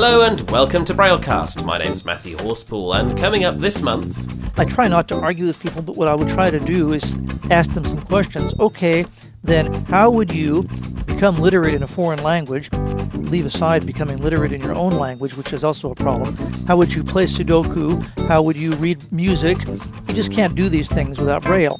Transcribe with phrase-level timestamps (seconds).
[0.00, 1.64] Hello and welcome to Braillecast.
[1.64, 4.32] My name's Matthew Horspool, and coming up this month.
[4.56, 7.18] I try not to argue with people, but what I would try to do is
[7.50, 8.54] ask them some questions.
[8.60, 9.04] Okay,
[9.42, 10.62] then how would you
[11.06, 12.72] become literate in a foreign language?
[13.14, 16.36] Leave aside becoming literate in your own language, which is also a problem.
[16.68, 18.00] How would you play Sudoku?
[18.28, 19.58] How would you read music?
[19.66, 21.76] You just can't do these things without Braille.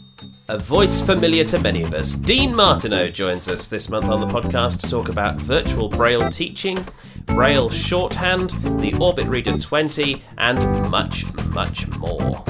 [0.51, 4.27] A voice familiar to many of us, Dean Martineau joins us this month on the
[4.27, 6.79] podcast to talk about virtual Braille teaching,
[7.27, 12.43] Braille shorthand, the Orbit Reader 20, and much, much more.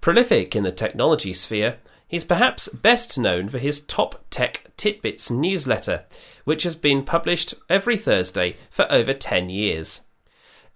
[0.00, 6.04] Prolific in the technology sphere, he's perhaps best known for his Top Tech Tidbits newsletter,
[6.44, 10.02] which has been published every Thursday for over 10 years.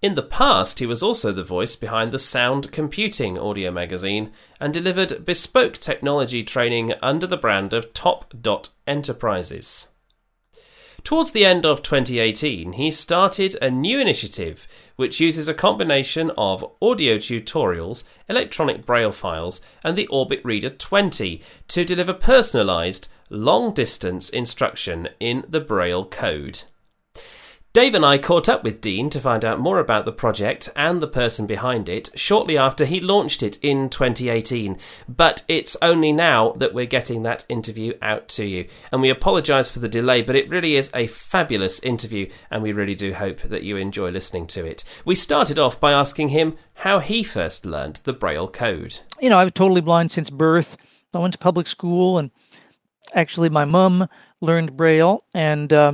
[0.00, 4.72] In the past, he was also the voice behind the Sound Computing audio magazine and
[4.72, 9.88] delivered bespoke technology training under the brand of Top Dot Enterprises.
[11.02, 16.64] Towards the end of 2018, he started a new initiative which uses a combination of
[16.80, 24.28] audio tutorials, electronic braille files, and the Orbit Reader 20 to deliver personalised, long distance
[24.28, 26.62] instruction in the Braille code.
[27.78, 31.00] Dave and I caught up with Dean to find out more about the project and
[31.00, 34.76] the person behind it shortly after he launched it in 2018.
[35.08, 38.66] But it's only now that we're getting that interview out to you.
[38.90, 42.72] And we apologise for the delay, but it really is a fabulous interview, and we
[42.72, 44.82] really do hope that you enjoy listening to it.
[45.04, 48.98] We started off by asking him how he first learned the Braille code.
[49.20, 50.76] You know, I was totally blind since birth.
[51.14, 52.32] I went to public school, and
[53.14, 54.08] actually, my mum
[54.40, 55.92] learned Braille, and uh,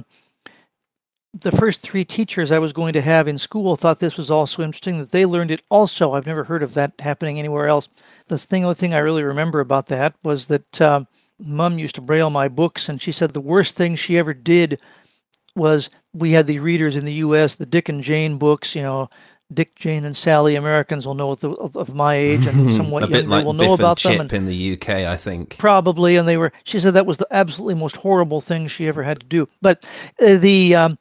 [1.40, 4.62] the first three teachers I was going to have in school thought this was also
[4.62, 6.12] interesting that they learned it also.
[6.12, 7.88] I've never heard of that happening anywhere else.
[8.28, 11.04] The thing, only thing I really remember about that was that uh,
[11.38, 14.78] Mum used to braille my books, and she said the worst thing she ever did
[15.56, 17.56] was we had the readers in the U.S.
[17.56, 19.10] the Dick and Jane books, you know.
[19.52, 20.56] Dick, Jane, and Sally.
[20.56, 24.02] Americans will know of, of my age and somewhat younger like will know Biff about
[24.02, 24.22] them.
[24.22, 25.58] And in the UK, I think.
[25.58, 26.50] Probably, and they were.
[26.64, 29.48] She said that was the absolutely most horrible thing she ever had to do.
[29.60, 29.86] But
[30.18, 30.98] uh, the um,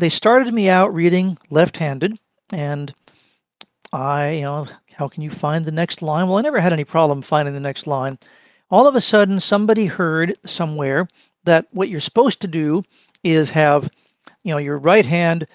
[0.00, 2.18] they started me out reading left-handed,
[2.50, 2.94] and
[3.92, 6.28] I, you know, how can you find the next line?
[6.28, 8.18] Well, I never had any problem finding the next line.
[8.70, 11.08] All of a sudden, somebody heard somewhere
[11.44, 12.82] that what you're supposed to do
[13.24, 13.90] is have,
[14.42, 15.46] you know, your right hand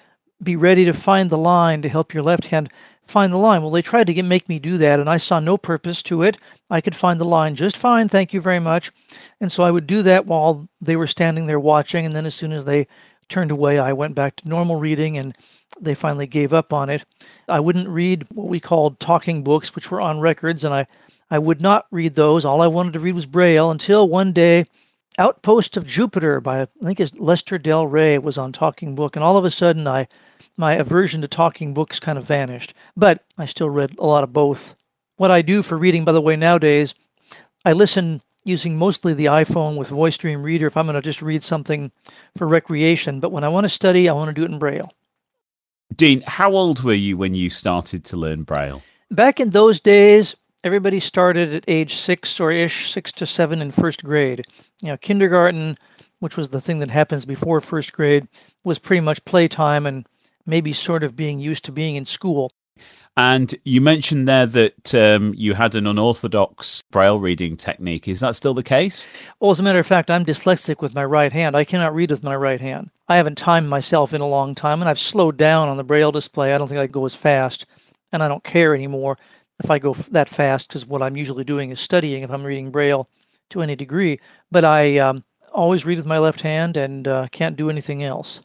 [0.42, 2.70] be ready to find the line to help your left hand
[3.06, 3.62] find the line.
[3.62, 6.22] Well, they tried to get, make me do that, and I saw no purpose to
[6.22, 6.36] it.
[6.68, 8.90] I could find the line just fine, thank you very much.
[9.40, 12.34] And so I would do that while they were standing there watching, and then as
[12.34, 12.88] soon as they
[13.28, 15.36] turned away, I went back to normal reading, and
[15.80, 17.04] they finally gave up on it.
[17.48, 20.86] I wouldn't read what we called talking books, which were on records, and I,
[21.30, 22.44] I would not read those.
[22.44, 24.66] All I wanted to read was Braille until one day
[25.18, 29.24] Outpost of Jupiter by I think it's Lester Del Rey was on Talking Book, and
[29.24, 30.08] all of a sudden I
[30.58, 32.74] my aversion to talking books kind of vanished.
[32.96, 34.76] But I still read a lot of both.
[35.16, 36.94] What I do for reading, by the way, nowadays,
[37.64, 41.20] I listen using mostly the iPhone with Voice Dream Reader if I'm going to just
[41.20, 41.90] read something
[42.36, 43.20] for recreation.
[43.20, 44.92] But when I want to study, I want to do it in Braille.
[45.94, 48.82] Dean, how old were you when you started to learn Braille?
[49.10, 53.70] Back in those days, everybody started at age six or ish, six to seven in
[53.70, 54.44] first grade.
[54.82, 55.78] You know, kindergarten,
[56.18, 58.28] which was the thing that happens before first grade,
[58.64, 60.06] was pretty much playtime and
[60.44, 62.50] maybe sort of being used to being in school.
[63.16, 68.06] And you mentioned there that um, you had an unorthodox braille reading technique.
[68.06, 69.08] Is that still the case?
[69.40, 71.56] Well, as a matter of fact, I'm dyslexic with my right hand.
[71.56, 72.90] I cannot read with my right hand.
[73.08, 76.12] I haven't timed myself in a long time, and I've slowed down on the braille
[76.12, 76.54] display.
[76.54, 77.64] I don't think I go as fast,
[78.12, 79.16] and I don't care anymore
[79.62, 82.70] if I go that fast because what I'm usually doing is studying if I'm reading
[82.70, 83.08] braille
[83.50, 84.20] to any degree.
[84.50, 88.42] But I um, always read with my left hand and uh, can't do anything else.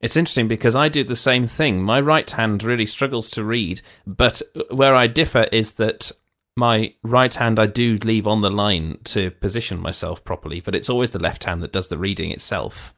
[0.00, 1.82] It's interesting because I do the same thing.
[1.82, 4.40] My right hand really struggles to read, but
[4.70, 6.12] where I differ is that
[6.56, 10.90] my right hand I do leave on the line to position myself properly, but it's
[10.90, 12.94] always the left hand that does the reading itself.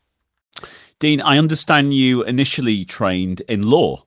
[0.99, 4.05] Dean, I understand you initially trained in law.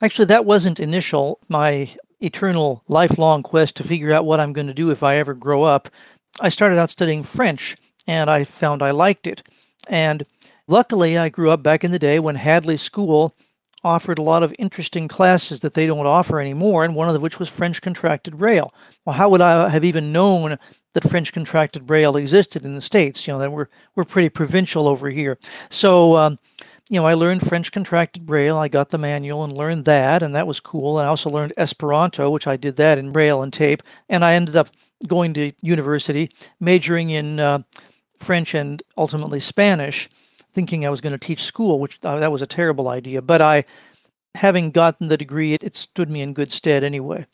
[0.00, 1.38] Actually, that wasn't initial.
[1.48, 1.90] My
[2.20, 5.64] eternal, lifelong quest to figure out what I'm going to do if I ever grow
[5.64, 5.88] up.
[6.40, 9.42] I started out studying French, and I found I liked it.
[9.88, 10.24] And
[10.68, 13.36] Luckily, I grew up back in the day when Hadley School
[13.84, 17.38] offered a lot of interesting classes that they don't offer anymore, and one of which
[17.38, 18.72] was French contracted braille.
[19.04, 20.56] Well, how would I have even known
[20.94, 23.26] that French contracted braille existed in the states?
[23.26, 25.38] You know, that we're we're pretty provincial over here.
[25.68, 26.38] So, um,
[26.88, 28.56] you know, I learned French contracted braille.
[28.56, 30.98] I got the manual and learned that, and that was cool.
[30.98, 33.82] And I also learned Esperanto, which I did that in braille and tape.
[34.08, 34.68] And I ended up
[35.08, 36.30] going to university,
[36.60, 37.62] majoring in uh,
[38.20, 40.08] French and ultimately Spanish
[40.52, 43.22] thinking I was going to teach school, which uh, that was a terrible idea.
[43.22, 43.64] But I,
[44.34, 47.26] having gotten the degree, it, it stood me in good stead anyway.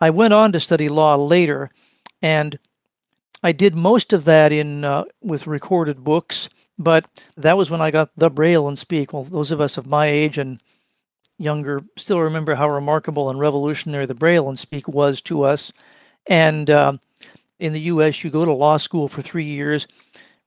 [0.00, 1.70] I went on to study law later,
[2.22, 2.58] and
[3.42, 6.48] I did most of that in uh, with recorded books.
[6.78, 7.04] But
[7.36, 9.12] that was when I got the Braille and Speak.
[9.12, 10.60] Well, those of us of my age and
[11.36, 15.72] younger still remember how remarkable and revolutionary the Braille and Speak was to us.
[16.26, 16.94] And uh,
[17.58, 19.86] in the U.S., you go to law school for three years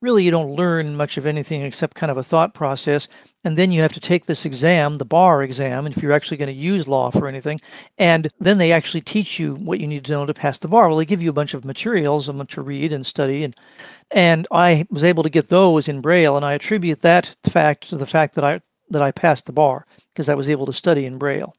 [0.03, 3.07] really you don't learn much of anything except kind of a thought process.
[3.45, 6.53] And then you have to take this exam, the bar exam, if you're actually going
[6.53, 7.61] to use law for anything.
[7.97, 10.89] And then they actually teach you what you need to know to pass the bar.
[10.89, 13.45] Well, they give you a bunch of materials, a bunch to read and study.
[13.45, 13.55] And,
[14.11, 16.35] and I was able to get those in Braille.
[16.35, 19.85] And I attribute that fact to the fact that I, that I passed the bar
[20.13, 21.55] because I was able to study in Braille.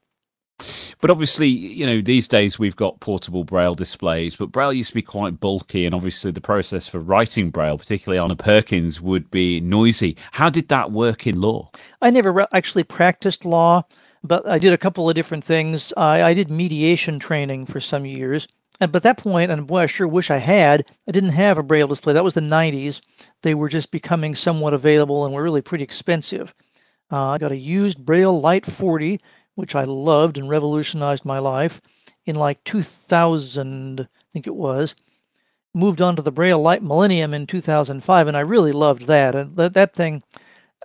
[1.01, 4.95] But obviously, you know, these days we've got portable braille displays, but braille used to
[4.95, 9.29] be quite bulky, and obviously the process for writing braille, particularly on a Perkins, would
[9.29, 10.15] be noisy.
[10.33, 11.71] How did that work in law?
[12.01, 13.83] I never re- actually practiced law,
[14.23, 15.93] but I did a couple of different things.
[15.97, 18.47] I, I did mediation training for some years.
[18.79, 21.63] And at that point, and boy, I sure wish I had, I didn't have a
[21.63, 22.13] braille display.
[22.13, 23.01] That was the 90s.
[23.41, 26.53] They were just becoming somewhat available and were really pretty expensive.
[27.11, 29.21] Uh, I got a used Braille Light 40
[29.55, 31.81] which I loved and revolutionized my life
[32.25, 34.95] in like 2000, I think it was.
[35.73, 39.35] Moved on to the Braille Light Millennium in 2005, and I really loved that.
[39.35, 40.23] And that, that thing,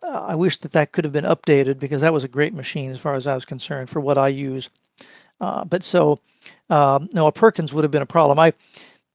[0.02, 2.90] uh, I wish that that could have been updated because that was a great machine
[2.90, 4.68] as far as I was concerned for what I use.
[5.40, 6.20] Uh, but so,
[6.68, 8.38] uh, no, a Perkins would have been a problem.
[8.38, 8.52] I,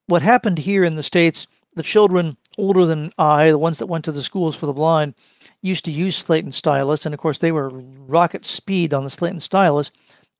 [0.08, 4.06] what happened here in the states, the children older than I, the ones that went
[4.06, 5.16] to the schools for the blind,
[5.62, 9.10] used to use slate and stylus, and of course they were rocket speed on the
[9.10, 9.92] slate and stylus.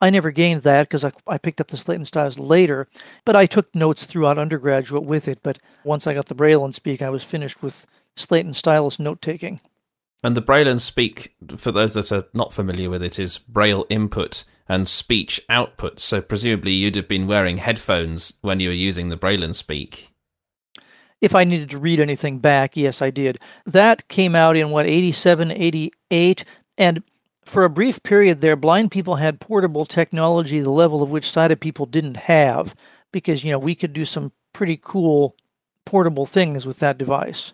[0.02, 2.88] I never gained that because I, I, picked up the slate and stylus later,
[3.24, 5.40] but I took notes throughout undergraduate with it.
[5.42, 9.00] But once I got the Braille and Speak, I was finished with slate and stylus
[9.00, 9.62] note taking.
[10.22, 13.86] And the Braille and Speak, for those that are not familiar with it, is Braille
[13.90, 16.00] input and speech output.
[16.00, 20.15] So presumably you'd have been wearing headphones when you were using the Braille and Speak
[21.22, 23.40] if I needed to read anything back, yes, I did.
[23.66, 26.46] That came out in what, 87, 88.
[26.78, 27.04] And
[27.44, 31.62] for a brief period there, blind people had portable technology, the level of which sighted
[31.62, 32.76] people didn't have,
[33.12, 35.36] because, you know, we could do some pretty cool
[35.86, 37.54] portable things with that device.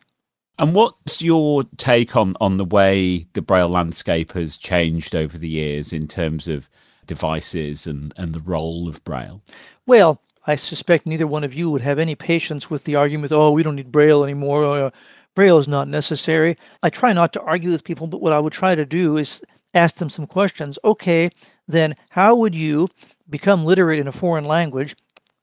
[0.57, 5.49] And what's your take on, on the way the Braille landscape has changed over the
[5.49, 6.69] years in terms of
[7.05, 9.41] devices and, and the role of Braille?
[9.85, 13.51] Well, I suspect neither one of you would have any patience with the argument, oh,
[13.51, 14.65] we don't need Braille anymore.
[14.65, 14.89] Uh,
[15.35, 16.57] Braille is not necessary.
[16.83, 19.43] I try not to argue with people, but what I would try to do is
[19.73, 20.77] ask them some questions.
[20.83, 21.29] Okay,
[21.67, 22.89] then how would you
[23.29, 24.95] become literate in a foreign language?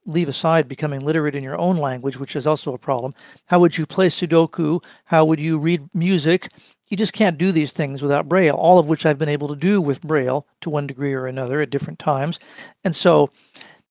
[0.05, 3.13] Leave aside becoming literate in your own language, which is also a problem.
[3.47, 4.83] How would you play Sudoku?
[5.05, 6.49] How would you read music?
[6.87, 9.55] You just can't do these things without Braille, all of which I've been able to
[9.55, 12.39] do with Braille to one degree or another at different times.
[12.83, 13.31] And so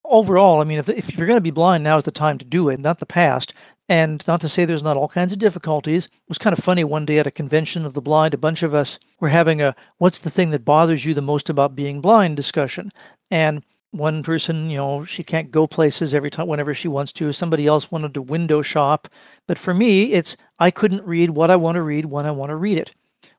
[0.09, 2.45] overall, I mean, if, if you're going to be blind, now is the time to
[2.45, 3.55] do it, not the past.
[3.88, 6.07] And not to say there's not all kinds of difficulties.
[6.07, 8.62] It was kind of funny one day at a convention of the blind, a bunch
[8.62, 12.03] of us were having a what's the thing that bothers you the most about being
[12.03, 12.93] blind discussion.
[13.31, 17.33] And one person, you know, she can't go places every time whenever she wants to.
[17.33, 19.09] Somebody else wanted to window shop.
[19.47, 22.50] But for me, it's I couldn't read what I want to read when I want
[22.50, 22.93] to read it.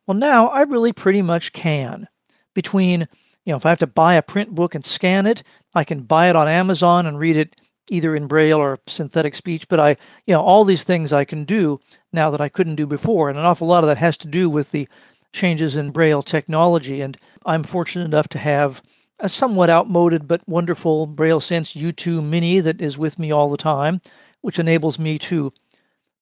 [0.07, 2.07] Well, now I really pretty much can.
[2.55, 3.01] Between,
[3.45, 6.01] you know, if I have to buy a print book and scan it, I can
[6.01, 7.55] buy it on Amazon and read it
[7.89, 9.89] either in braille or synthetic speech but i
[10.25, 11.79] you know all these things i can do
[12.13, 14.49] now that i couldn't do before and an awful lot of that has to do
[14.49, 14.87] with the
[15.33, 18.81] changes in braille technology and i'm fortunate enough to have
[19.19, 23.57] a somewhat outmoded but wonderful braille sense u2 mini that is with me all the
[23.57, 24.01] time
[24.41, 25.51] which enables me to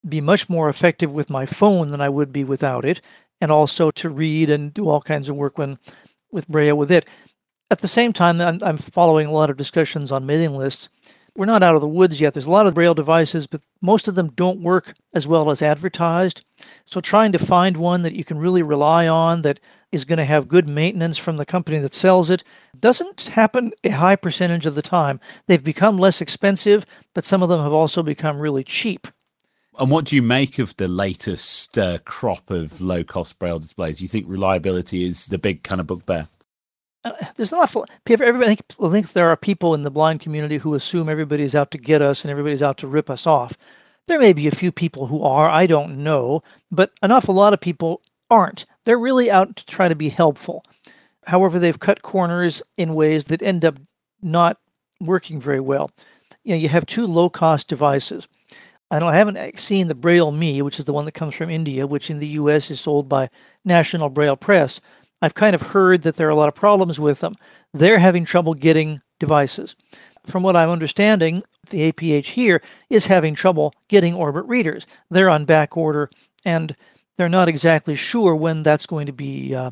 [0.07, 3.01] be much more effective with my phone than i would be without it
[3.39, 5.77] and also to read and do all kinds of work when
[6.31, 7.07] with braille with it
[7.69, 10.89] at the same time i'm, I'm following a lot of discussions on mailing lists
[11.37, 12.33] we're not out of the woods yet.
[12.33, 15.61] There's a lot of Braille devices, but most of them don't work as well as
[15.61, 16.43] advertised.
[16.85, 19.59] So trying to find one that you can really rely on that
[19.91, 22.43] is going to have good maintenance from the company that sells it
[22.77, 25.19] doesn't happen a high percentage of the time.
[25.45, 29.07] They've become less expensive, but some of them have also become really cheap.
[29.79, 33.97] And what do you make of the latest uh, crop of low cost Braille displays?
[33.97, 36.29] Do you think reliability is the big kind of bugbear?
[37.07, 40.19] Uh, there's an awful everybody I think, I think there are people in the blind
[40.19, 43.57] community who assume everybody's out to get us and everybody's out to rip us off.
[44.07, 47.53] There may be a few people who are, I don't know, but an awful lot
[47.53, 48.65] of people aren't.
[48.85, 50.63] They're really out to try to be helpful.
[51.25, 53.79] However, they've cut corners in ways that end up
[54.21, 54.59] not
[55.01, 55.91] working very well.
[56.43, 58.27] You know, you have two low-cost devices.
[58.89, 61.35] I don't I haven't uh, seen the Braille Me, which is the one that comes
[61.35, 63.29] from India, which in the US is sold by
[63.65, 64.79] National Braille Press.
[65.21, 67.35] I've kind of heard that there are a lot of problems with them.
[67.73, 69.75] They're having trouble getting devices.
[70.25, 74.85] From what I'm understanding, the APH here is having trouble getting orbit readers.
[75.09, 76.09] They're on back order
[76.45, 76.75] and
[77.17, 79.71] they're not exactly sure when that's going to be uh,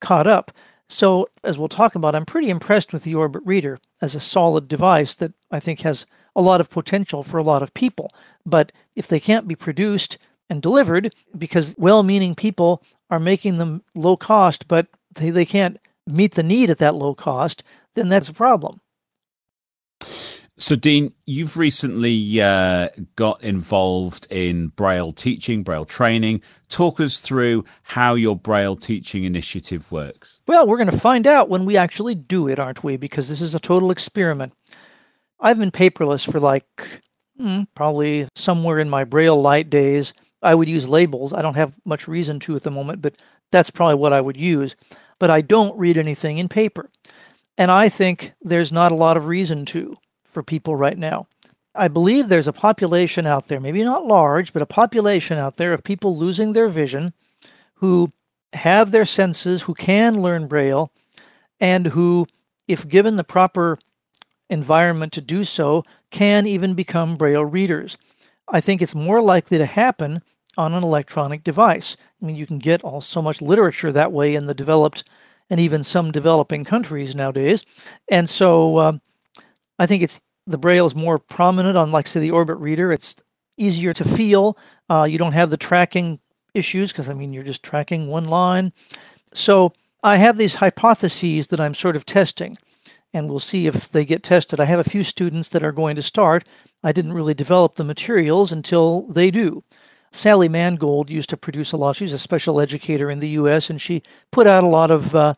[0.00, 0.50] caught up.
[0.88, 4.66] So, as we'll talk about, I'm pretty impressed with the Orbit Reader as a solid
[4.66, 6.04] device that I think has
[6.34, 8.12] a lot of potential for a lot of people.
[8.44, 10.18] But if they can't be produced
[10.48, 15.78] and delivered because well meaning people are making them low cost, but they, they can't
[16.06, 17.62] meet the need at that low cost,
[17.94, 18.80] then that's a problem.
[20.56, 26.42] So, Dean, you've recently uh, got involved in Braille teaching, Braille training.
[26.68, 30.42] Talk us through how your Braille teaching initiative works.
[30.46, 32.98] Well, we're going to find out when we actually do it, aren't we?
[32.98, 34.52] Because this is a total experiment.
[35.40, 37.00] I've been paperless for like
[37.38, 40.12] hmm, probably somewhere in my Braille light days.
[40.42, 41.32] I would use labels.
[41.32, 43.16] I don't have much reason to at the moment, but
[43.50, 44.76] that's probably what I would use.
[45.18, 46.90] But I don't read anything in paper.
[47.58, 51.26] And I think there's not a lot of reason to for people right now.
[51.74, 55.72] I believe there's a population out there, maybe not large, but a population out there
[55.72, 57.12] of people losing their vision
[57.74, 58.12] who
[58.52, 60.90] have their senses, who can learn Braille,
[61.60, 62.26] and who,
[62.66, 63.78] if given the proper
[64.48, 67.96] environment to do so, can even become Braille readers.
[68.50, 70.22] I think it's more likely to happen
[70.56, 71.96] on an electronic device.
[72.20, 75.04] I mean, you can get all so much literature that way in the developed
[75.48, 77.64] and even some developing countries nowadays.
[78.10, 79.00] And so um,
[79.78, 82.92] I think it's the Braille is more prominent on, like, say, the Orbit Reader.
[82.92, 83.16] It's
[83.56, 84.56] easier to feel.
[84.88, 86.18] Uh, you don't have the tracking
[86.54, 88.72] issues because, I mean, you're just tracking one line.
[89.32, 92.56] So I have these hypotheses that I'm sort of testing
[93.12, 94.60] and we'll see if they get tested.
[94.60, 96.44] I have a few students that are going to start.
[96.82, 99.64] I didn't really develop the materials until they do.
[100.12, 101.96] Sally Mangold used to produce a lot.
[101.96, 104.02] She's a special educator in the U.S., and she
[104.32, 105.34] put out a lot of uh,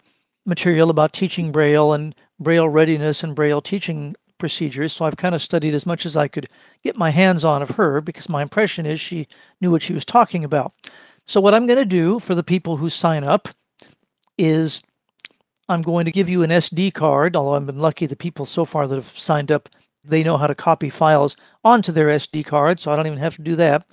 [0.47, 4.93] material about teaching Braille and Braille readiness and Braille teaching procedures.
[4.93, 6.49] So I've kind of studied as much as I could
[6.83, 9.29] get my hands on of her because my impression is she
[9.61, 10.73] knew what she was talking about.
[11.26, 13.49] So, what I'm going to do for the people who sign up
[14.37, 14.83] is
[15.73, 18.64] I'm going to give you an SD card, although I've been lucky the people so
[18.64, 19.69] far that have signed up,
[20.05, 23.37] they know how to copy files onto their SD card, so I don't even have
[23.37, 23.87] to do that.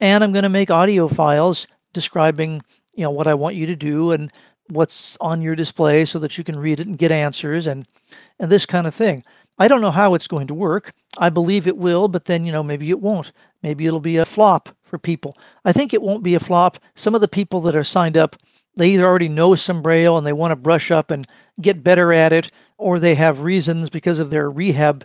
[0.00, 2.62] And I'm going to make audio files describing,
[2.94, 4.32] you know, what I want you to do and
[4.68, 7.86] what's on your display so that you can read it and get answers and
[8.38, 9.22] and this kind of thing.
[9.58, 10.92] I don't know how it's going to work.
[11.18, 13.32] I believe it will, but then, you know, maybe it won't.
[13.62, 15.36] Maybe it'll be a flop for people.
[15.64, 16.78] I think it won't be a flop.
[16.94, 18.36] Some of the people that are signed up
[18.78, 21.26] they either already know some Braille and they want to brush up and
[21.60, 25.04] get better at it, or they have reasons because of their rehab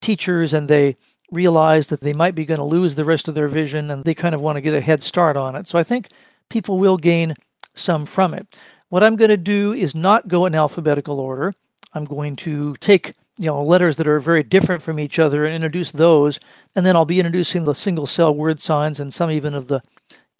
[0.00, 0.96] teachers and they
[1.30, 4.14] realize that they might be going to lose the rest of their vision and they
[4.14, 5.68] kind of want to get a head start on it.
[5.68, 6.08] So I think
[6.50, 7.34] people will gain
[7.74, 8.58] some from it.
[8.88, 11.54] What I'm going to do is not go in alphabetical order.
[11.94, 15.54] I'm going to take you know letters that are very different from each other and
[15.54, 16.38] introduce those,
[16.74, 19.82] and then I'll be introducing the single cell word signs and some even of the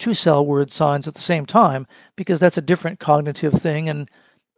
[0.03, 4.09] two cell word signs at the same time because that's a different cognitive thing and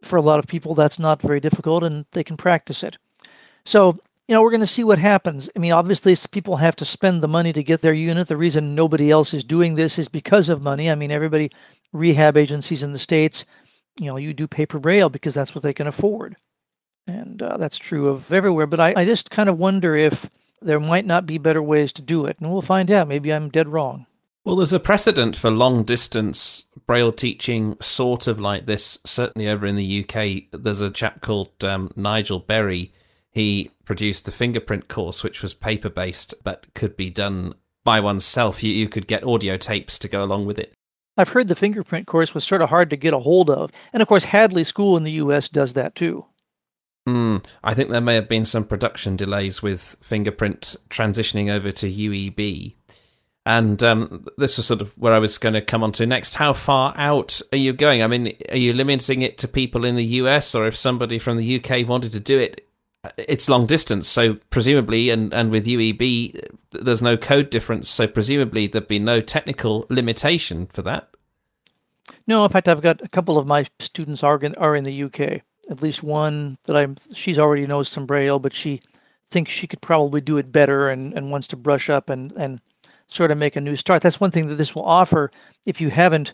[0.01, 2.97] for a lot of people that's not very difficult and they can practice it.
[3.63, 5.51] So you know, we're going to see what happens.
[5.55, 8.27] I mean, obviously, people have to spend the money to get their unit.
[8.27, 10.89] The reason nobody else is doing this is because of money.
[10.89, 11.51] I mean, everybody,
[11.93, 13.45] rehab agencies in the States,
[13.99, 16.37] you know, you do paper braille because that's what they can afford.
[17.05, 18.65] And uh, that's true of everywhere.
[18.65, 20.27] But I, I just kind of wonder if
[20.59, 22.37] there might not be better ways to do it.
[22.39, 23.07] And we'll find out.
[23.07, 24.07] Maybe I'm dead wrong.
[24.45, 29.65] Well, there's a precedent for long distance braille teaching, sort of like this, certainly over
[29.65, 30.43] in the UK.
[30.51, 32.93] There's a chap called um, Nigel Berry
[33.35, 38.63] he produced the fingerprint course, which was paper based but could be done by oneself.
[38.63, 40.73] You, you could get audio tapes to go along with it.
[41.17, 43.71] I've heard the fingerprint course was sort of hard to get a hold of.
[43.91, 46.25] And of course, Hadley School in the US does that too.
[47.07, 51.91] Mm, I think there may have been some production delays with fingerprint transitioning over to
[51.91, 52.75] UEB.
[53.45, 56.33] And um, this was sort of where I was going to come on to next.
[56.33, 58.01] How far out are you going?
[58.01, 61.37] I mean, are you limiting it to people in the US, or if somebody from
[61.37, 62.65] the UK wanted to do it,
[63.17, 68.67] it's long distance, so presumably, and, and with UEB, there's no code difference, so presumably
[68.67, 71.09] there'd be no technical limitation for that.
[72.27, 75.03] No, in fact, I've got a couple of my students are in, are in the
[75.03, 75.41] UK.
[75.69, 78.81] At least one that I'm, she's already knows some Braille, but she
[79.31, 82.61] thinks she could probably do it better and, and wants to brush up and, and
[83.15, 84.01] sort of make a new start.
[84.01, 85.31] That's one thing that this will offer
[85.65, 86.33] if you haven't,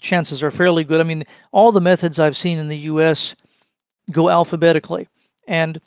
[0.00, 1.00] chances are fairly good.
[1.00, 3.34] I mean, all the methods I've seen in the US
[4.10, 5.08] go alphabetically.
[5.46, 5.80] And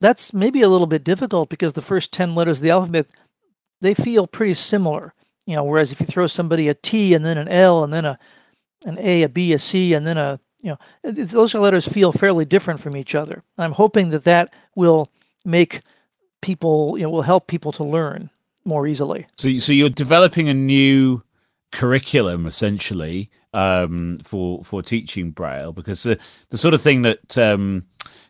[0.00, 3.06] that's maybe a little bit difficult because the first 10 letters of the alphabet,
[3.80, 5.14] they feel pretty similar.
[5.46, 8.04] You know, whereas if you throw somebody a T and then an L and then
[8.04, 8.18] a
[8.86, 10.78] an A, a B, a C, and then a you know,
[11.12, 13.44] those letters feel fairly different from each other.
[13.56, 15.08] I'm hoping that that will
[15.44, 15.82] make
[16.42, 18.30] people, you know, will help people to learn
[18.68, 19.26] more easily.
[19.36, 21.22] So, so you're developing a new
[21.72, 26.18] curriculum essentially um, for for teaching Braille because the
[26.50, 27.86] the sort of thing that um,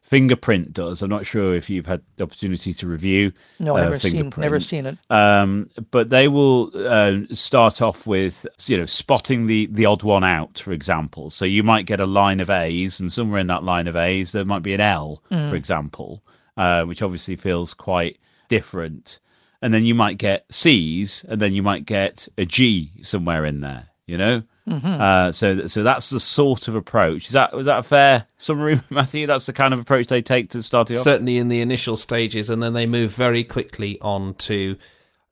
[0.09, 1.03] Fingerprint does.
[1.03, 3.33] I'm not sure if you've had the opportunity to review.
[3.59, 4.96] No, uh, never seen, never seen it.
[5.11, 10.24] Um, but they will uh, start off with you know spotting the the odd one
[10.24, 11.29] out, for example.
[11.29, 14.33] So you might get a line of A's, and somewhere in that line of A's
[14.33, 15.51] there might be an L, mm.
[15.51, 16.22] for example,
[16.57, 19.20] uh, which obviously feels quite different.
[19.61, 23.61] And then you might get C's, and then you might get a G somewhere in
[23.61, 23.88] there.
[24.07, 24.42] You know.
[24.68, 25.01] Mm-hmm.
[25.01, 27.27] Uh, so, so that's the sort of approach.
[27.27, 29.27] Is that was that a fair summary, Matthew?
[29.27, 30.99] That's the kind of approach they take to start off.
[30.99, 34.77] Certainly in the initial stages, and then they move very quickly on to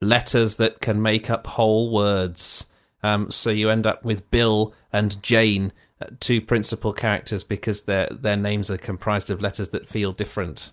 [0.00, 2.66] letters that can make up whole words.
[3.02, 8.08] Um, so you end up with Bill and Jane, uh, two principal characters, because their
[8.10, 10.72] their names are comprised of letters that feel different.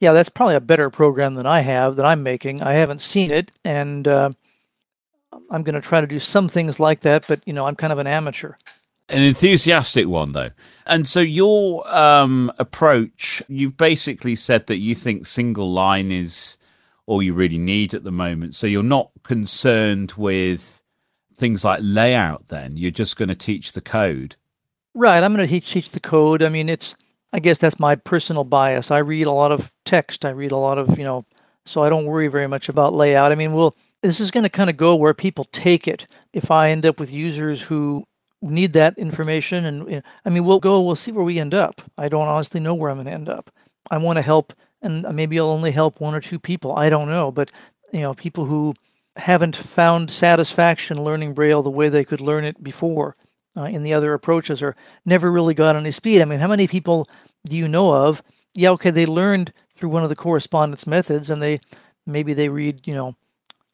[0.00, 2.62] Yeah, that's probably a better program than I have that I'm making.
[2.62, 4.30] I haven't seen it, and uh,
[5.50, 7.92] I'm going to try to do some things like that, but you know, I'm kind
[7.92, 8.52] of an amateur.
[9.08, 10.50] An enthusiastic one, though.
[10.86, 16.58] And so, your um, approach, you've basically said that you think single line is
[17.06, 18.54] all you really need at the moment.
[18.54, 20.82] So, you're not concerned with
[21.38, 22.76] things like layout, then?
[22.76, 24.36] You're just going to teach the code.
[24.92, 25.22] Right.
[25.22, 26.42] I'm going to teach, teach the code.
[26.42, 26.94] I mean, it's,
[27.32, 28.90] I guess that's my personal bias.
[28.90, 31.26] I read a lot of text, I read a lot of, you know,
[31.66, 33.32] so I don't worry very much about layout.
[33.32, 36.06] I mean, we'll, this is going to kind of go where people take it.
[36.32, 38.04] If I end up with users who
[38.40, 41.82] need that information, and I mean, we'll go, we'll see where we end up.
[41.98, 43.50] I don't honestly know where I'm going to end up.
[43.90, 46.76] I want to help, and maybe I'll only help one or two people.
[46.76, 47.50] I don't know, but
[47.92, 48.74] you know, people who
[49.16, 53.14] haven't found satisfaction learning Braille the way they could learn it before
[53.58, 56.22] uh, in the other approaches, or never really got any speed.
[56.22, 57.08] I mean, how many people
[57.44, 58.22] do you know of?
[58.54, 61.60] Yeah, okay, they learned through one of the correspondence methods, and they
[62.06, 63.16] maybe they read, you know,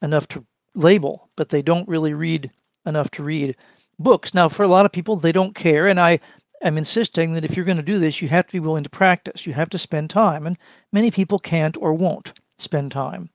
[0.03, 0.45] enough to
[0.75, 2.51] label, but they don't really read
[2.87, 3.57] enough to read
[3.99, 4.35] books.
[4.35, 6.21] Now, for a lot of people, they don't care, and I
[6.63, 8.91] am insisting that if you're going to do this, you have to be willing to
[8.91, 9.47] practice.
[9.47, 10.59] You have to spend time, and
[10.93, 13.31] many people can't or won't spend time.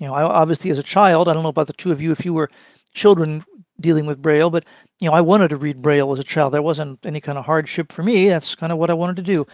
[0.00, 2.12] You know, I, obviously, as a child, I don't know about the two of you
[2.12, 2.50] if you were
[2.92, 3.44] children
[3.80, 4.64] dealing with Braille, but
[5.00, 6.54] you know, I wanted to read Braille as a child.
[6.54, 8.28] There wasn't any kind of hardship for me.
[8.28, 9.46] That's kind of what I wanted to do.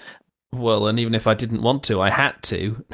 [0.53, 2.85] Well, and even if I didn't want to, I had to.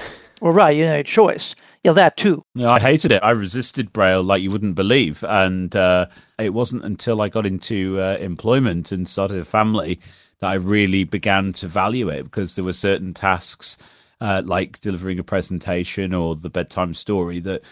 [0.41, 1.55] Well, right, you know, choice.
[1.83, 2.45] Yeah, that too.
[2.55, 3.23] Yeah, I hated it.
[3.23, 6.07] I resisted Braille like you wouldn't believe, and uh,
[6.39, 9.99] it wasn't until I got into uh, employment and started a family
[10.41, 13.79] that I really began to value it because there were certain tasks,
[14.21, 17.63] uh, like delivering a presentation or the bedtime story, that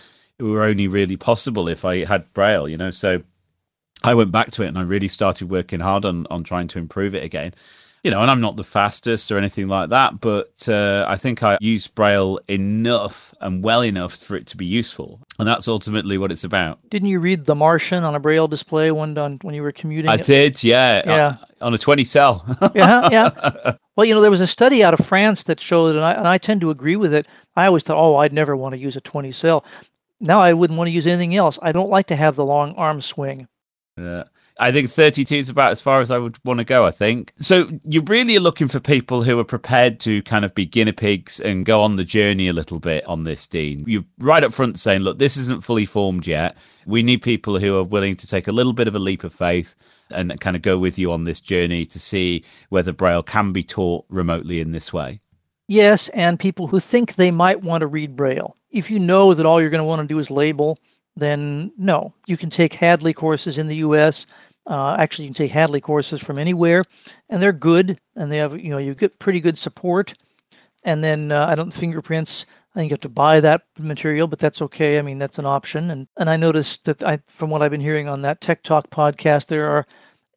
[0.40, 2.66] were only really possible if I had Braille.
[2.66, 3.22] You know, so
[4.02, 6.78] I went back to it and I really started working hard on on trying to
[6.78, 7.54] improve it again.
[8.02, 11.42] you know, and I'm not the fastest or anything like that, but uh, I think
[11.42, 15.20] I use Braille enough and well enough for it to be useful.
[15.38, 16.78] And that's ultimately what it's about.
[16.90, 20.10] Didn't you read The Martian on a Braille display one on, when you were commuting?
[20.10, 21.02] I did, yeah.
[21.06, 21.28] Yeah.
[21.62, 22.44] On, on a 20 cell.
[22.74, 23.76] yeah, yeah.
[23.96, 26.26] Well, you know, there was a study out of France that showed, and I, and
[26.26, 27.28] I tend to agree with it.
[27.54, 29.64] I always thought, oh, I'd never want to use a 20 cell.
[30.20, 31.60] Now I wouldn't want to use anything else.
[31.62, 33.46] I don't like to have the long arm swing.
[33.96, 34.24] Yeah.
[34.58, 37.32] I think 32 is about as far as I would want to go, I think.
[37.40, 40.92] So you really are looking for people who are prepared to kind of be guinea
[40.92, 43.84] pigs and go on the journey a little bit on this, Dean.
[43.86, 46.56] You're right up front saying, look, this isn't fully formed yet.
[46.86, 49.32] We need people who are willing to take a little bit of a leap of
[49.34, 49.74] faith
[50.10, 53.64] and kind of go with you on this journey to see whether Braille can be
[53.64, 55.18] taught remotely in this way.
[55.66, 58.56] Yes, and people who think they might want to read Braille.
[58.70, 60.78] If you know that all you're going to want to do is label,
[61.16, 62.14] then no.
[62.26, 64.26] You can take Hadley courses in the U.S.
[64.66, 66.84] Uh, actually, you can take Hadley courses from anywhere,
[67.28, 70.14] and they're good, and they have you know you get pretty good support.
[70.84, 72.44] And then uh, I don't fingerprints.
[72.74, 74.98] I think you have to buy that material, but that's okay.
[74.98, 75.90] I mean, that's an option.
[75.90, 78.90] And and I noticed that I, from what I've been hearing on that Tech Talk
[78.90, 79.86] podcast, there are,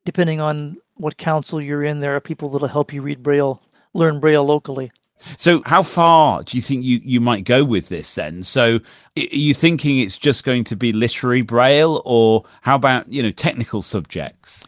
[0.05, 3.61] depending on what council you're in, there are people that'll help you read Braille,
[3.93, 4.91] learn Braille locally.
[5.37, 8.43] So, how far do you think you, you might go with this then?
[8.43, 8.79] So,
[9.17, 13.31] are you thinking it's just going to be literary braille, or how about you know
[13.31, 14.65] technical subjects?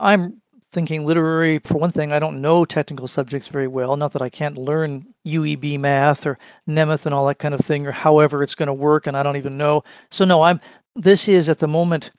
[0.00, 0.40] I'm
[0.72, 1.60] thinking literary.
[1.60, 3.96] For one thing, I don't know technical subjects very well.
[3.96, 7.86] Not that I can't learn UEB math or Nemeth and all that kind of thing,
[7.86, 9.84] or however it's going to work, and I don't even know.
[10.10, 10.60] So, no, I'm.
[10.96, 12.10] This is at the moment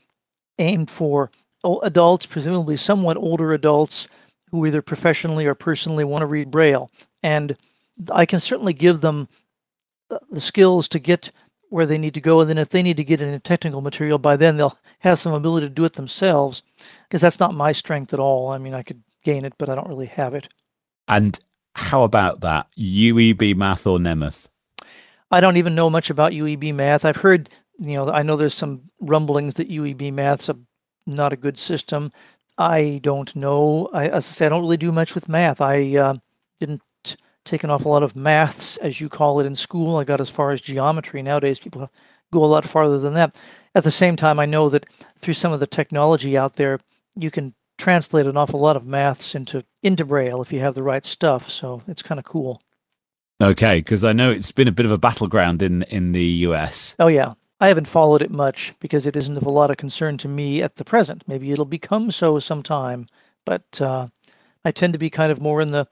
[0.59, 1.31] aimed for
[1.83, 4.07] adults, presumably somewhat older adults
[4.51, 6.89] who either professionally or personally want to read Braille.
[7.25, 7.57] And
[8.11, 9.27] I can certainly give them
[10.29, 11.31] the skills to get
[11.69, 12.39] where they need to go.
[12.39, 15.33] And then if they need to get into technical material, by then they'll have some
[15.33, 16.61] ability to do it themselves
[17.07, 18.49] because that's not my strength at all.
[18.49, 20.49] I mean, I could gain it, but I don't really have it.
[21.07, 21.39] And
[21.73, 22.67] how about that?
[22.77, 24.45] UEB math or Nemeth?
[25.31, 27.05] I don't even know much about UEB math.
[27.05, 30.59] I've heard, you know, I know there's some rumblings that UEB math's a,
[31.07, 32.11] not a good system.
[32.55, 33.89] I don't know.
[33.93, 35.59] I, as I say, I don't really do much with math.
[35.59, 36.13] I uh,
[36.59, 36.83] didn't
[37.45, 39.95] take off a lot of maths, as you call it, in school.
[39.97, 41.21] I got as far as geometry.
[41.21, 41.89] Nowadays, people
[42.34, 43.36] go a lot farther than that.
[43.73, 44.86] At the same time, I know that
[45.19, 46.79] through some of the technology out there,
[47.15, 50.84] you can translate an awful lot of maths into into Braille if you have the
[50.84, 51.49] right stuff.
[51.49, 52.62] So it's kind of cool.
[53.41, 56.95] Okay, because I know it's been a bit of a battleground in in the US.
[56.99, 60.17] Oh yeah, I haven't followed it much because it isn't of a lot of concern
[60.19, 61.23] to me at the present.
[61.27, 63.08] Maybe it'll become so sometime,
[63.45, 64.08] but uh,
[64.63, 65.88] I tend to be kind of more in the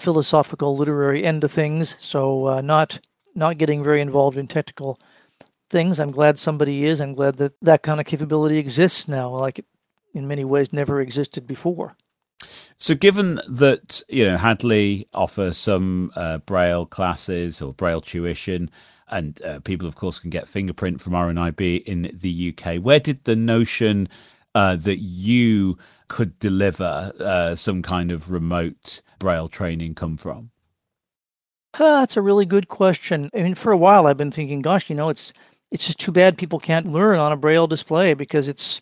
[0.00, 1.96] philosophical, literary end of things.
[2.00, 3.00] So uh, not
[3.34, 4.98] not getting very involved in technical
[5.68, 6.00] things.
[6.00, 7.00] I'm glad somebody is.
[7.00, 9.66] I'm glad that that kind of capability exists now, like it
[10.14, 11.96] in many ways never existed before.
[12.76, 18.70] So, given that you know Hadley offers some uh, Braille classes or Braille tuition,
[19.08, 22.76] and uh, people, of course, can get fingerprint from RNIB in the UK.
[22.76, 24.08] Where did the notion
[24.54, 25.76] uh, that you
[26.08, 30.50] could deliver uh, some kind of remote braille training come from?
[31.74, 33.30] Uh, that's a really good question.
[33.32, 35.32] I mean, for a while, I've been thinking, gosh, you know, it's
[35.70, 38.80] it's just too bad people can't learn on a braille display because it's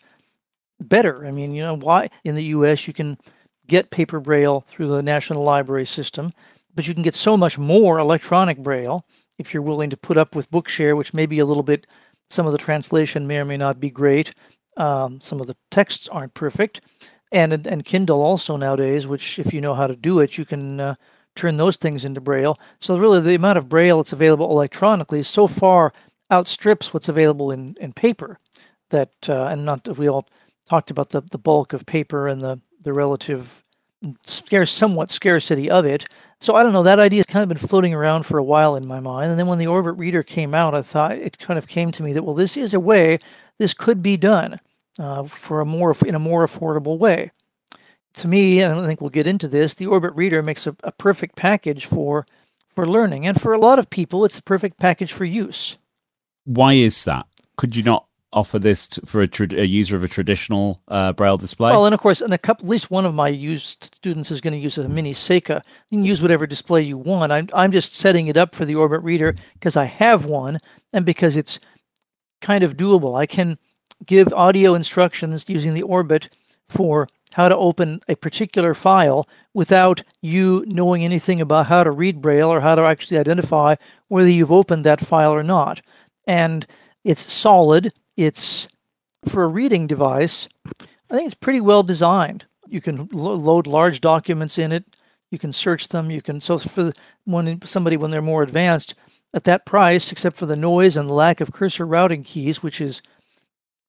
[0.81, 1.27] better.
[1.27, 2.87] I mean, you know, why in the U.S.
[2.87, 3.19] you can
[3.67, 6.33] get paper braille through the National Library system,
[6.75, 9.05] but you can get so much more electronic braille
[9.39, 11.87] if you're willing to put up with Bookshare, which may be a little bit,
[12.31, 14.33] some of the translation may or may not be great.
[14.77, 16.81] Um, some of the texts aren't perfect.
[17.31, 20.81] And, and Kindle also nowadays, which if you know how to do it, you can
[20.81, 20.95] uh,
[21.35, 22.59] turn those things into Braille.
[22.81, 25.93] So really the amount of Braille that's available electronically so far
[26.31, 28.39] outstrips what's available in, in paper.
[28.91, 30.27] That uh, and not we all
[30.69, 33.63] talked about the, the bulk of paper and the, the relative
[34.25, 36.07] scarce somewhat scarcity of it.
[36.41, 36.83] So I don't know.
[36.83, 39.31] That idea has kind of been floating around for a while in my mind.
[39.31, 42.03] And then when the Orbit Reader came out, I thought it kind of came to
[42.03, 43.19] me that well, this is a way
[43.59, 44.61] this could be done
[44.99, 47.31] uh, for a more in a more affordable way.
[48.15, 50.91] To me, and I think we'll get into this, the Orbit Reader makes a, a
[50.91, 52.27] perfect package for
[52.69, 55.77] for learning, and for a lot of people, it's a perfect package for use.
[56.45, 57.27] Why is that?
[57.57, 61.37] Could you not offer this for a, tra- a, user of a traditional uh, braille
[61.37, 61.71] display?
[61.71, 64.41] Well, and of course, and a couple, at least one of my used students is
[64.41, 65.63] going to use a mini Seika.
[65.91, 67.33] You can use whatever display you want.
[67.33, 70.61] I'm I'm just setting it up for the Orbit Reader because I have one,
[70.93, 71.59] and because it's
[72.41, 73.19] kind of doable.
[73.19, 73.59] I can
[74.05, 76.29] give audio instructions using the Orbit
[76.69, 82.23] for how to open a particular file without you knowing anything about how to read
[82.23, 83.75] Braille or how to actually identify
[84.09, 85.83] whether you've opened that file or not.
[86.27, 86.67] And
[87.05, 88.69] it's solid, it's
[89.27, 90.49] for a reading device.
[91.11, 92.47] I think it's pretty well designed.
[92.67, 94.85] You can lo- load large documents in it.
[95.31, 96.11] You can search them.
[96.11, 96.93] You can so for
[97.25, 98.95] when somebody when they're more advanced
[99.35, 103.03] at that price, except for the noise and lack of cursor routing keys, which is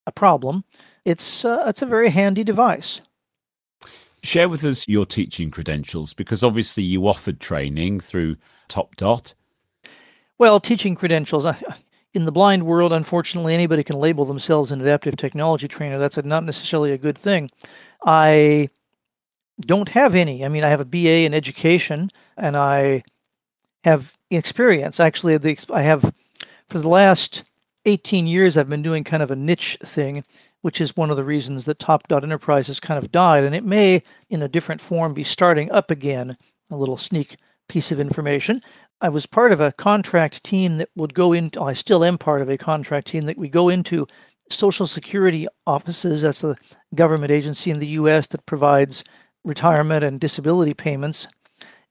[0.09, 0.65] a problem.
[1.05, 3.01] It's uh, it's a very handy device.
[4.21, 8.35] Share with us your teaching credentials because obviously you offered training through
[8.67, 9.33] Top Dot.
[10.37, 11.45] Well, teaching credentials.
[12.11, 15.99] In the blind world, unfortunately, anybody can label themselves an adaptive technology trainer.
[15.99, 17.51] That's not necessarily a good thing.
[18.03, 18.69] I
[19.61, 20.43] don't have any.
[20.43, 23.03] I mean, I have a BA in education and I
[23.83, 24.99] have experience.
[24.99, 25.35] Actually,
[25.71, 26.13] I have
[26.67, 27.43] for the last
[27.85, 30.23] 18 years, I've been doing kind of a niche thing,
[30.61, 33.43] which is one of the reasons that Top Dot Enterprise has kind of died.
[33.43, 36.37] And it may, in a different form, be starting up again.
[36.69, 37.37] A little sneak
[37.67, 38.61] piece of information.
[39.01, 42.41] I was part of a contract team that would go into, I still am part
[42.41, 44.07] of a contract team that we go into
[44.49, 46.23] Social Security offices.
[46.23, 46.57] That's a
[46.93, 48.27] government agency in the U.S.
[48.27, 49.03] that provides
[49.45, 51.27] retirement and disability payments.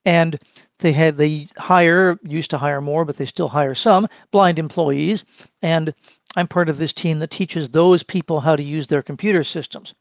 [0.04, 0.38] And
[0.78, 5.24] they had they hire used to hire more, but they still hire some blind employees.
[5.62, 5.94] And
[6.36, 9.94] I'm part of this team that teaches those people how to use their computer systems.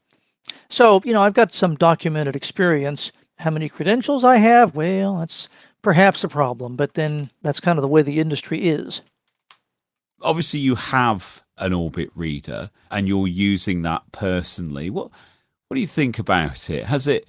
[0.68, 3.12] So, you know, I've got some documented experience.
[3.38, 4.74] How many credentials I have?
[4.74, 5.48] Well, that's
[5.82, 9.02] perhaps a problem, but then that's kind of the way the industry is.
[10.22, 14.90] Obviously, you have an Orbit reader and you're using that personally.
[14.90, 15.10] What
[15.68, 16.86] what do you think about it?
[16.86, 17.26] Has it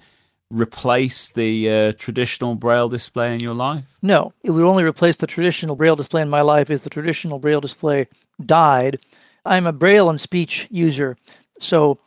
[0.50, 3.84] replaced the uh, traditional Braille display in your life?
[4.02, 7.38] No, it would only replace the traditional Braille display in my life if the traditional
[7.38, 8.08] Braille display
[8.44, 8.98] died.
[9.44, 11.16] I'm a Braille and speech user,
[11.58, 11.98] so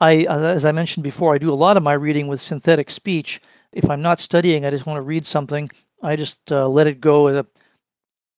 [0.00, 3.40] I, as I mentioned before, I do a lot of my reading with synthetic speech.
[3.72, 5.68] If I'm not studying, I just want to read something.
[6.02, 7.46] I just uh, let it go at a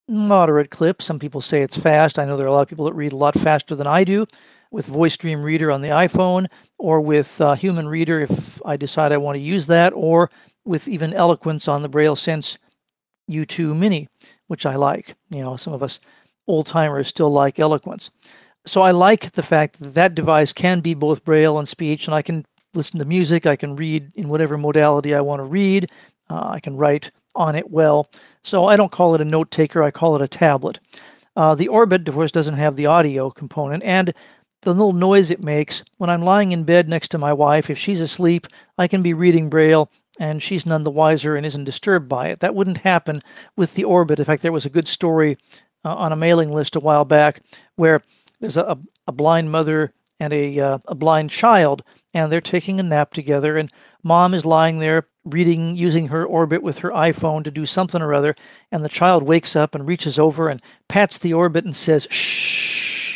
[0.09, 1.03] moderate clip.
[1.03, 2.18] Some people say it's fast.
[2.18, 4.05] I know there are a lot of people that read a lot faster than I
[4.05, 4.27] do
[4.70, 6.46] with Voice Dream Reader on the iPhone
[6.78, 10.31] or with uh, Human Reader if I decide I want to use that, or
[10.64, 12.59] with even Eloquence on the Braille Sense
[13.31, 14.09] U2 Mini,
[14.46, 15.14] which I like.
[15.31, 16.00] You know, some of us
[16.46, 18.11] old timers still like Eloquence.
[18.66, 22.14] So I like the fact that that device can be both Braille and speech, and
[22.14, 25.90] I can listen to music, I can read in whatever modality I want to read,
[26.28, 28.09] uh, I can write on it well.
[28.42, 30.81] So I don't call it a note taker, I call it a tablet.
[31.37, 34.12] Uh, the Orbit, of course, doesn't have the audio component, and
[34.68, 37.78] the little noise it makes when I'm lying in bed next to my wife, if
[37.78, 42.09] she's asleep, I can be reading Braille and she's none the wiser and isn't disturbed
[42.09, 42.40] by it.
[42.40, 43.22] That wouldn't happen
[43.57, 44.18] with the Orbit.
[44.18, 45.38] In fact, there was a good story
[45.85, 47.40] uh, on a mailing list a while back
[47.76, 48.02] where
[48.40, 52.83] there's a, a blind mother and a, uh, a blind child, and they're taking a
[52.83, 57.50] nap together, and mom is lying there reading, using her Orbit with her iPhone to
[57.52, 58.35] do something or other,
[58.72, 63.08] and the child wakes up and reaches over and pats the Orbit and says, shh.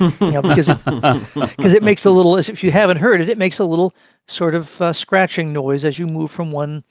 [0.00, 0.84] You know, because it,
[1.56, 3.94] because it makes a little, if you haven't heard it, it makes a little
[4.26, 6.84] sort of uh, scratching noise as you move from one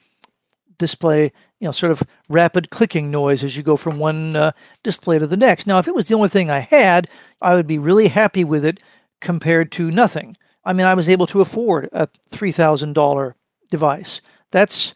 [0.78, 4.52] display, you know, sort of rapid clicking noise as you go from one uh,
[4.84, 5.68] display to the next.
[5.68, 7.10] Now, if it was the only thing I had,
[7.42, 8.80] I would be really happy with it
[9.22, 10.38] compared to nothing.
[10.64, 13.34] I mean, I was able to afford a $3,000
[13.70, 14.22] device.
[14.52, 14.96] That's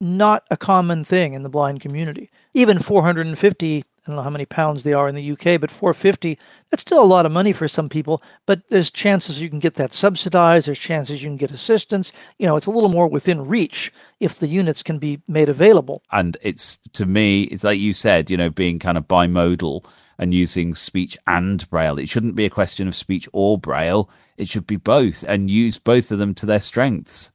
[0.00, 2.30] not a common thing in the blind community.
[2.52, 6.38] Even 450 I don't know how many pounds they are in the UK, but 450,
[6.68, 9.74] that's still a lot of money for some people, but there's chances you can get
[9.74, 12.12] that subsidized, there's chances you can get assistance.
[12.38, 13.90] You know, it's a little more within reach
[14.20, 16.02] if the units can be made available.
[16.12, 19.86] And it's to me, it's like you said, you know, being kind of bimodal
[20.18, 21.98] and using speech and braille.
[21.98, 24.10] It shouldn't be a question of speech or braille.
[24.36, 27.32] It should be both and use both of them to their strengths.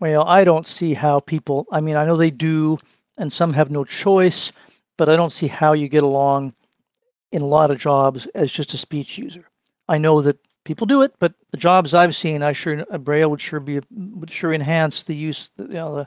[0.00, 2.78] Well, I don't see how people, I mean, I know they do,
[3.16, 4.50] and some have no choice
[4.96, 6.54] but I don't see how you get along
[7.32, 9.48] in a lot of jobs as just a speech user.
[9.88, 13.40] I know that people do it, but the jobs I've seen, I sure Braille would
[13.40, 16.06] sure be would sure enhance the use, you know, the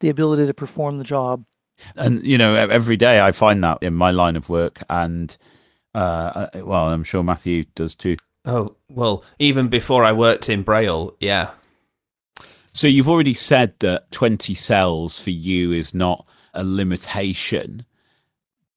[0.00, 1.44] the ability to perform the job.
[1.96, 5.36] And you know, every day I find that in my line of work, and
[5.94, 8.16] uh, well, I'm sure Matthew does too.
[8.44, 11.50] Oh well, even before I worked in Braille, yeah.
[12.72, 17.86] So you've already said that 20 cells for you is not a limitation.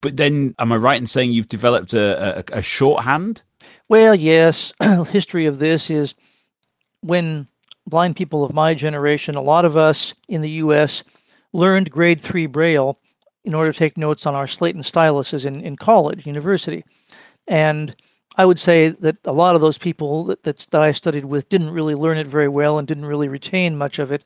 [0.00, 3.42] But then, am I right in saying you've developed a, a, a shorthand?
[3.88, 4.72] Well, yes.
[5.08, 6.14] History of this is
[7.00, 7.48] when
[7.86, 11.02] blind people of my generation, a lot of us in the U.S.
[11.52, 12.98] learned grade three Braille
[13.44, 16.84] in order to take notes on our slate and styluses in, in college, university.
[17.46, 17.96] And
[18.36, 21.70] I would say that a lot of those people that, that I studied with didn't
[21.70, 24.24] really learn it very well and didn't really retain much of it.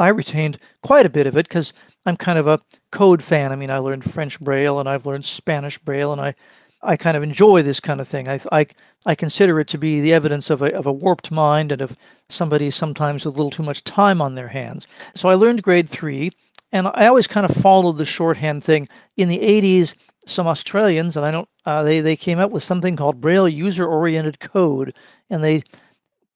[0.00, 1.72] I retained quite a bit of it because
[2.06, 2.60] I'm kind of a
[2.90, 3.52] code fan.
[3.52, 6.34] I mean, I learned French Braille and I've learned Spanish Braille and I
[6.82, 8.28] I kind of enjoy this kind of thing.
[8.28, 8.66] I, I,
[9.04, 11.96] I consider it to be the evidence of a, of a warped mind and of
[12.28, 14.86] somebody sometimes with a little too much time on their hands.
[15.14, 16.30] So I learned grade three,
[16.72, 18.88] and I always kind of followed the shorthand thing.
[19.16, 22.96] In the 80s, some Australians, and I don't, uh, they, they came up with something
[22.96, 24.94] called Braille User Oriented Code,
[25.28, 25.62] and they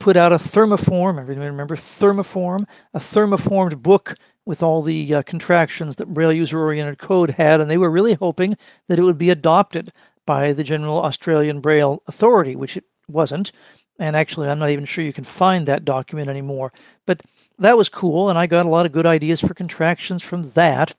[0.04, 1.18] put out a thermoform.
[1.18, 2.66] Everybody remember thermoform?
[2.92, 7.70] A thermoformed book with all the uh, contractions that Braille user oriented code had, and
[7.70, 8.52] they were really hoping
[8.86, 9.94] that it would be adopted
[10.26, 13.50] by the General Australian Braille Authority, which it wasn't.
[13.98, 16.70] And actually, I'm not even sure you can find that document anymore.
[17.06, 17.22] But
[17.58, 20.94] that was cool, and I got a lot of good ideas for contractions from that.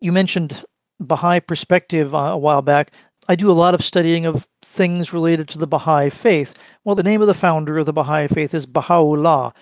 [0.00, 0.62] You mentioned
[1.00, 2.92] Baha'i perspective uh, a while back.
[3.28, 6.54] I do a lot of studying of things related to the Baha'i faith.
[6.84, 9.52] Well, the name of the founder of the Baha'i faith is Baha'u'llah.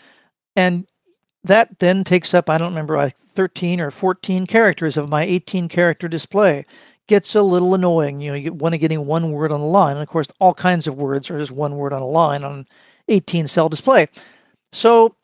[0.57, 0.87] And
[1.44, 5.68] that then takes up, I don't remember, like 13 or 14 characters of my 18
[5.68, 6.64] character display.
[7.07, 8.21] Gets a little annoying.
[8.21, 9.97] You know, you want to getting one word on a line.
[9.97, 12.53] And of course, all kinds of words are just one word on a line on
[12.53, 12.66] an
[13.09, 14.09] 18 cell display.
[14.73, 15.14] So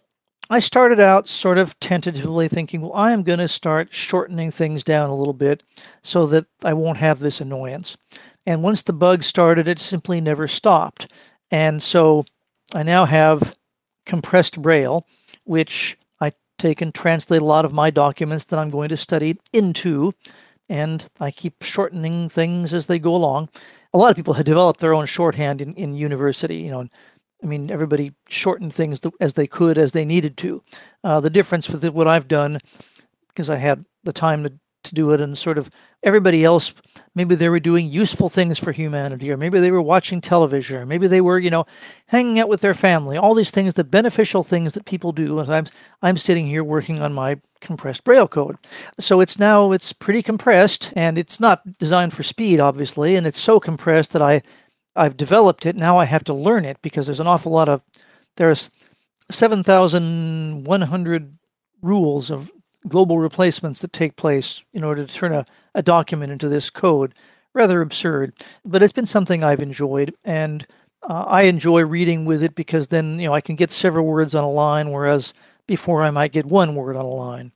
[0.50, 4.84] I started out sort of tentatively thinking, well, I am going to start shortening things
[4.84, 5.62] down a little bit
[6.02, 7.96] so that I won't have this annoyance.
[8.44, 11.10] And once the bug started, it simply never stopped.
[11.50, 12.24] And so
[12.74, 13.56] I now have
[14.04, 15.06] compressed Braille,
[15.44, 19.38] which I take and translate a lot of my documents that I'm going to study
[19.52, 20.12] into,
[20.68, 23.48] and I keep shortening things as they go along.
[23.94, 26.88] A lot of people had developed their own shorthand in, in university, you know.
[27.44, 30.62] I mean, everybody shortened things as they could, as they needed to.
[31.04, 32.58] Uh, the difference with what I've done,
[33.28, 34.52] because I had the time to
[34.84, 35.70] to do it and sort of
[36.02, 36.74] everybody else
[37.14, 40.86] maybe they were doing useful things for humanity or maybe they were watching television or
[40.86, 41.66] maybe they were you know
[42.06, 45.52] hanging out with their family all these things the beneficial things that people do and
[45.52, 45.66] i'm
[46.02, 48.58] i'm sitting here working on my compressed braille code
[48.98, 53.40] so it's now it's pretty compressed and it's not designed for speed obviously and it's
[53.40, 54.42] so compressed that i
[54.96, 57.82] i've developed it now i have to learn it because there's an awful lot of
[58.36, 58.70] there's
[59.30, 61.36] 7100
[61.82, 62.50] rules of
[62.86, 67.14] global replacements that take place in order to turn a, a document into this code.
[67.52, 68.32] Rather absurd,
[68.64, 70.66] but it's been something I've enjoyed, and
[71.08, 74.34] uh, I enjoy reading with it because then you know I can get several words
[74.34, 75.32] on a line, whereas
[75.68, 77.52] before I might get one word on a line.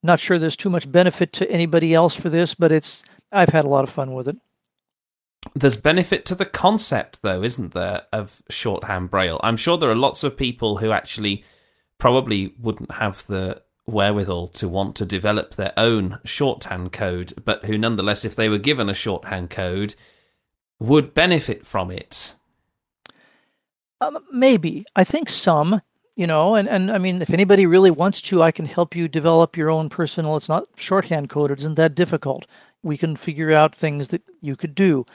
[0.00, 3.64] Not sure there's too much benefit to anybody else for this, but it's I've had
[3.64, 4.36] a lot of fun with it.
[5.54, 9.40] There's benefit to the concept, though, isn't there, of shorthand braille?
[9.42, 11.44] I'm sure there are lots of people who actually
[11.98, 17.76] probably wouldn't have the wherewithal to want to develop their own shorthand code, but who
[17.76, 19.94] nonetheless, if they were given a shorthand code,
[20.78, 22.34] would benefit from it.
[24.00, 24.84] Um, maybe.
[24.96, 25.80] I think some,
[26.16, 29.08] you know, and, and I mean, if anybody really wants to, I can help you
[29.08, 30.36] develop your own personal.
[30.36, 32.46] It's not shorthand coded, isn't that difficult?
[32.82, 35.06] We can figure out things that you could do.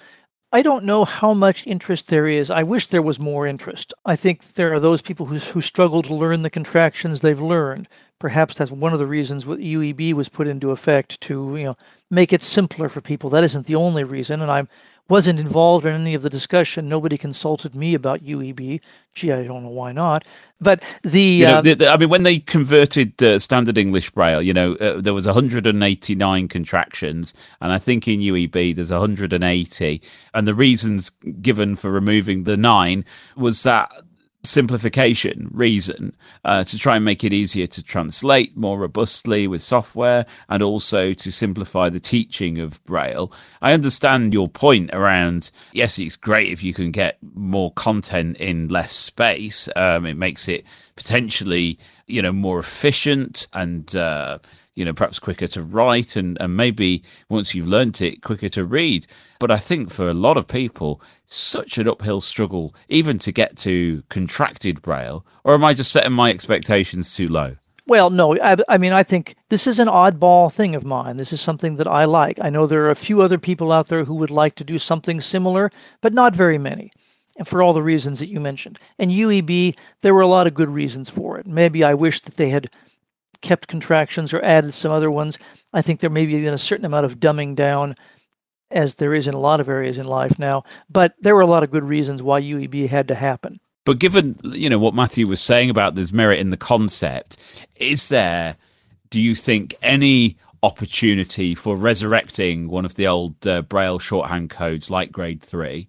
[0.52, 2.50] I don't know how much interest there is.
[2.50, 3.94] I wish there was more interest.
[4.06, 7.88] I think there are those people who, who struggle to learn the contractions they've learned
[8.20, 11.78] perhaps that's one of the reasons what UEB was put into effect to you know
[12.10, 13.30] make it simpler for people.
[13.30, 14.68] That isn't the only reason, and I
[15.10, 16.90] wasn't involved in any of the discussion.
[16.90, 18.82] Nobody consulted me about UEB.
[19.14, 20.26] Gee, I don't know why not.
[20.60, 24.10] But the, you know, uh, the, the I mean, when they converted uh, Standard English
[24.12, 30.02] Braille, you know, uh, there was 189 contractions, and I think in UEB there's 180.
[30.34, 31.10] And the reasons
[31.42, 33.92] given for removing the nine was that
[34.48, 40.26] simplification reason uh, to try and make it easier to translate more robustly with software
[40.50, 43.32] and also to simplify the teaching of Braille.
[43.62, 48.68] I understand your point around yes, it's great if you can get more content in
[48.70, 49.70] less space.
[49.76, 50.64] Um, it makes it
[50.96, 54.40] potentially you know more efficient and uh,
[54.78, 58.64] you know, perhaps quicker to write and, and maybe once you've learnt it, quicker to
[58.64, 59.08] read.
[59.40, 63.58] But I think for a lot of people, such an uphill struggle even to get
[63.58, 65.26] to contracted braille.
[65.44, 67.56] Or am I just setting my expectations too low?
[67.88, 68.38] Well, no.
[68.40, 71.18] I, I, mean, I think this is an oddball thing of mine.
[71.18, 72.38] This is something that I like.
[72.40, 74.78] I know there are a few other people out there who would like to do
[74.78, 76.92] something similar, but not very many.
[77.36, 78.78] And for all the reasons that you mentioned.
[79.00, 81.48] And UEB, there were a lot of good reasons for it.
[81.48, 82.70] Maybe I wish that they had
[83.42, 85.38] kept contractions or added some other ones.
[85.74, 87.96] I think there may be even a certain amount of dumbing down
[88.72, 90.64] as there is in a lot of areas in life now.
[90.90, 93.60] But there were a lot of good reasons why UEB had to happen.
[93.86, 97.38] But given you know what Matthew was saying about there's merit in the concept,
[97.78, 98.58] is there,
[99.10, 104.90] do you think, any opportunity for resurrecting one of the old uh, Braille shorthand codes
[104.90, 105.88] like Grade Three?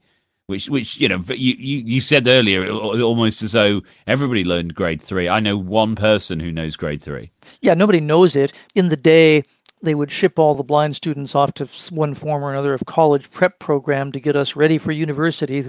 [0.49, 5.01] Which which you know you, you, you said earlier almost as though everybody learned grade
[5.01, 5.29] three.
[5.29, 7.31] I know one person who knows grade three.
[7.61, 8.53] Yeah, nobody knows it.
[8.75, 9.45] In the day,
[9.83, 13.31] they would ship all the blind students off to one form or another of college
[13.31, 15.63] prep program to get us ready for university.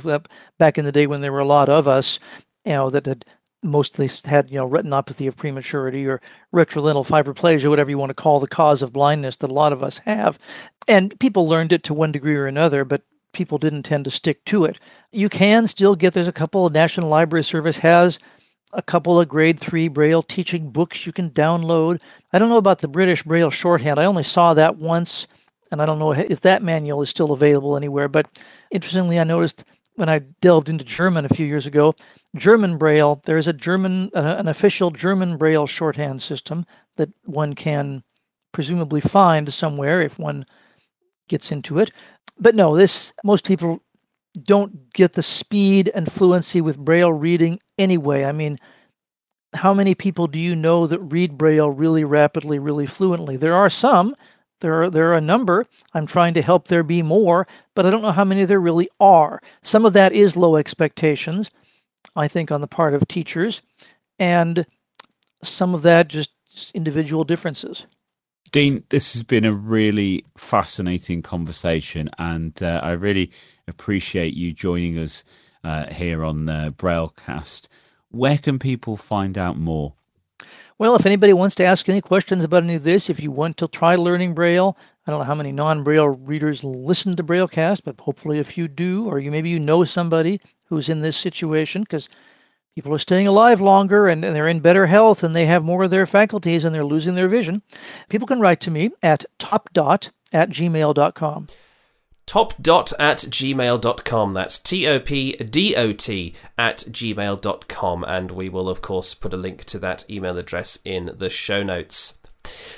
[0.58, 2.18] Back in the day when there were a lot of us,
[2.64, 3.26] you know, that had
[3.62, 6.22] mostly had you know retinopathy of prematurity or
[6.54, 9.84] retrolental fibroplasia, whatever you want to call the cause of blindness that a lot of
[9.84, 10.40] us have,
[10.88, 13.02] and people learned it to one degree or another, but
[13.34, 14.80] people didn't tend to stick to it.
[15.12, 18.20] You can still get there's a couple of National Library Service has
[18.74, 22.00] a couple of grade three Braille teaching books you can download.
[22.32, 24.00] I don't know about the British Braille shorthand.
[24.00, 25.28] I only saw that once,
[25.72, 28.08] and I don't know if that manual is still available anywhere.
[28.08, 28.40] But
[28.72, 29.64] interestingly, I noticed
[29.96, 31.96] when I delved into German a few years ago,
[32.36, 36.64] German Braille, there is a German, uh, an official German Braille shorthand system
[36.96, 38.04] that one can
[38.52, 40.46] presumably find somewhere if one
[41.28, 41.92] gets into it.
[42.40, 43.82] But no, this most people
[44.38, 48.24] don't get the speed and fluency with Braille reading anyway.
[48.24, 48.60] I mean,
[49.54, 53.36] how many people do you know that read Braille really rapidly, really fluently?
[53.38, 54.16] There are some.
[54.62, 55.66] There are, there are a number.
[55.94, 58.90] I'm trying to help there be more, but I don't know how many there really
[59.00, 59.42] are.
[59.62, 61.50] Some of that is low expectations,
[62.16, 63.62] I think, on the part of teachers,
[64.20, 64.66] and
[65.42, 66.32] some of that just
[66.74, 67.86] individual differences.
[68.52, 73.32] Dean, this has been a really fascinating conversation, and uh, I really
[73.68, 75.24] appreciate you joining us
[75.64, 77.68] uh, here on the Braillecast.
[78.10, 79.94] Where can people find out more?
[80.80, 83.58] Well, if anybody wants to ask any questions about any of this, if you want
[83.58, 88.00] to try learning Braille, I don't know how many non-Braille readers listen to Braillecast, but
[88.00, 92.08] hopefully a few do, or you maybe you know somebody who's in this situation because
[92.80, 95.84] people are staying alive longer and, and, they're in better health and they have more
[95.84, 97.62] of their faculties and they're losing their vision.
[98.08, 101.48] People can write to me at topdot at gmail.com
[102.26, 104.34] topdot at gmail.com.
[104.34, 108.04] That's T O P D O T at gmail.com.
[108.06, 111.64] And we will, of course, put a link to that email address in the show
[111.64, 112.18] notes.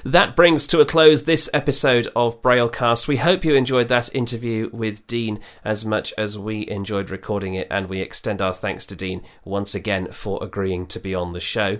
[0.03, 3.07] That brings to a close this episode of Braillecast.
[3.07, 7.67] We hope you enjoyed that interview with Dean as much as we enjoyed recording it,
[7.69, 11.39] and we extend our thanks to Dean once again for agreeing to be on the
[11.39, 11.77] show.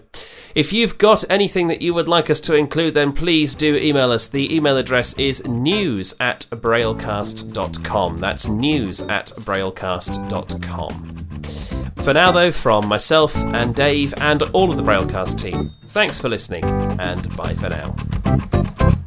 [0.53, 4.11] If you've got anything that you would like us to include, then please do email
[4.11, 4.27] us.
[4.27, 8.17] The email address is news at braillecast.com.
[8.17, 11.31] That's news at braillecast.com.
[12.03, 16.29] For now, though, from myself and Dave and all of the Braillecast team, thanks for
[16.29, 16.63] listening
[16.99, 19.00] and bye for Varel.